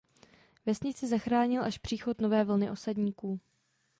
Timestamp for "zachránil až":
1.07-1.77